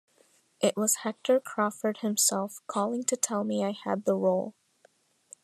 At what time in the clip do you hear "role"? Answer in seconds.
4.15-4.55